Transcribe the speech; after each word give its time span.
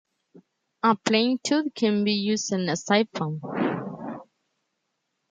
A 0.81 0.95
plain 0.95 1.37
tube 1.43 1.75
can 1.75 2.03
be 2.03 2.13
used 2.13 2.51
as 2.53 2.67
a 2.69 2.75
siphon. 2.75 3.39